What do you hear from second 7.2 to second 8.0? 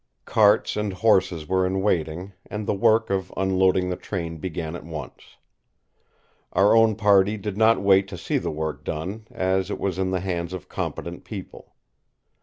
did not